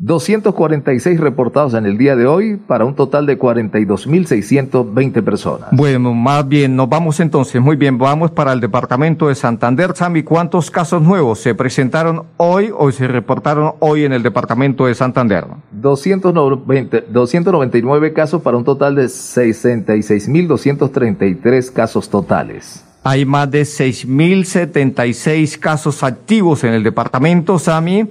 246 0.00 1.18
reportados 1.18 1.74
en 1.74 1.84
el 1.84 1.98
día 1.98 2.14
de 2.14 2.24
hoy 2.24 2.54
para 2.54 2.84
un 2.84 2.94
total 2.94 3.26
de 3.26 3.36
42.620 3.36 5.24
personas. 5.24 5.70
Bueno, 5.72 6.14
más 6.14 6.46
bien, 6.46 6.76
nos 6.76 6.88
vamos 6.88 7.18
entonces. 7.18 7.60
Muy 7.60 7.74
bien, 7.74 7.98
vamos 7.98 8.30
para 8.30 8.52
el 8.52 8.60
departamento 8.60 9.26
de 9.26 9.34
Santander. 9.34 9.96
Sami, 9.96 10.22
¿cuántos 10.22 10.70
casos 10.70 11.02
nuevos 11.02 11.40
se 11.40 11.52
presentaron 11.56 12.26
hoy 12.36 12.70
o 12.72 12.92
se 12.92 13.08
reportaron 13.08 13.72
hoy 13.80 14.04
en 14.04 14.12
el 14.12 14.22
departamento 14.22 14.86
de 14.86 14.94
Santander? 14.94 15.46
290 15.72 17.00
299 17.10 18.12
casos 18.12 18.40
para 18.40 18.56
un 18.56 18.62
total 18.62 18.94
de 18.94 19.06
66.233 19.06 21.72
casos 21.72 22.08
totales. 22.08 22.84
Hay 23.02 23.24
más 23.24 23.50
de 23.50 23.62
6.076 23.62 25.58
casos 25.58 26.04
activos 26.04 26.62
en 26.62 26.74
el 26.74 26.84
departamento, 26.84 27.58
Sami. 27.58 28.06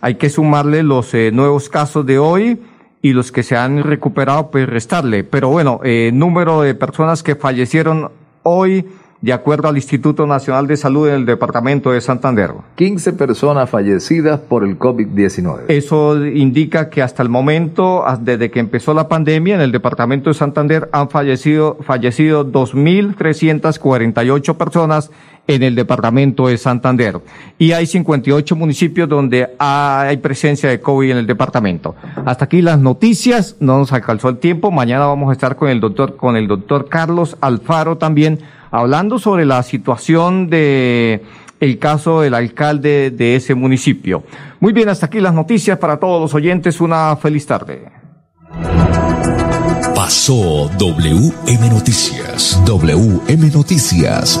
Hay 0.00 0.14
que 0.14 0.30
sumarle 0.30 0.82
los 0.82 1.12
eh, 1.14 1.30
nuevos 1.32 1.68
casos 1.68 2.06
de 2.06 2.18
hoy 2.18 2.60
y 3.02 3.12
los 3.12 3.32
que 3.32 3.42
se 3.42 3.56
han 3.56 3.82
recuperado, 3.82 4.50
pues 4.50 4.68
restarle. 4.68 5.24
Pero 5.24 5.48
bueno, 5.48 5.80
eh, 5.84 6.10
número 6.12 6.62
de 6.62 6.74
personas 6.74 7.22
que 7.22 7.34
fallecieron 7.34 8.10
hoy, 8.42 8.86
de 9.20 9.32
acuerdo 9.34 9.68
al 9.68 9.76
Instituto 9.76 10.26
Nacional 10.26 10.66
de 10.66 10.78
Salud 10.78 11.08
en 11.08 11.14
el 11.14 11.26
departamento 11.26 11.92
de 11.92 12.00
Santander. 12.00 12.52
15 12.76 13.12
personas 13.12 13.68
fallecidas 13.68 14.40
por 14.40 14.64
el 14.64 14.78
COVID-19. 14.78 15.64
Eso 15.68 16.26
indica 16.26 16.88
que 16.88 17.02
hasta 17.02 17.22
el 17.22 17.28
momento, 17.28 18.02
desde 18.20 18.50
que 18.50 18.60
empezó 18.60 18.94
la 18.94 19.08
pandemia, 19.08 19.56
en 19.56 19.60
el 19.60 19.72
departamento 19.72 20.30
de 20.30 20.34
Santander 20.34 20.88
han 20.92 21.10
fallecido, 21.10 21.76
fallecido 21.82 22.50
2.348 22.50 24.56
personas 24.56 25.10
en 25.46 25.62
el 25.62 25.74
departamento 25.74 26.48
de 26.48 26.58
Santander. 26.58 27.20
Y 27.58 27.72
hay 27.72 27.86
58 27.86 28.54
municipios 28.56 29.08
donde 29.08 29.50
hay 29.58 30.16
presencia 30.18 30.68
de 30.68 30.80
COVID 30.80 31.10
en 31.10 31.16
el 31.18 31.26
departamento. 31.26 31.94
Hasta 32.24 32.44
aquí 32.44 32.62
las 32.62 32.78
noticias, 32.78 33.56
no 33.60 33.78
nos 33.78 33.92
alcanzó 33.92 34.28
el 34.28 34.38
tiempo. 34.38 34.70
Mañana 34.70 35.06
vamos 35.06 35.30
a 35.30 35.32
estar 35.32 35.56
con 35.56 35.68
el 35.68 35.80
doctor, 35.80 36.16
con 36.16 36.36
el 36.36 36.46
doctor 36.46 36.88
Carlos 36.88 37.36
Alfaro 37.40 37.98
también, 37.98 38.40
hablando 38.70 39.18
sobre 39.18 39.44
la 39.44 39.62
situación 39.62 40.48
de 40.50 41.22
el 41.60 41.78
caso 41.78 42.22
del 42.22 42.34
alcalde 42.34 43.10
de 43.10 43.36
ese 43.36 43.54
municipio. 43.54 44.24
Muy 44.60 44.72
bien, 44.72 44.88
hasta 44.88 45.06
aquí 45.06 45.20
las 45.20 45.34
noticias 45.34 45.78
para 45.78 45.98
todos 45.98 46.20
los 46.20 46.34
oyentes. 46.34 46.80
Una 46.80 47.14
feliz 47.16 47.46
tarde. 47.46 47.90
Pasó 49.94 50.70
WM 50.78 51.68
Noticias. 51.68 52.60
WM 52.64 53.50
Noticias. 53.50 54.40